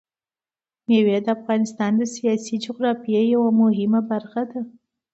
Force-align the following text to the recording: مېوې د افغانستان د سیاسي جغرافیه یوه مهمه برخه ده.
مېوې 0.87 1.17
د 1.25 1.27
افغانستان 1.37 1.91
د 1.97 2.03
سیاسي 2.15 2.55
جغرافیه 2.65 3.21
یوه 3.33 3.49
مهمه 3.61 3.99
برخه 4.11 4.41
ده. 4.51 4.59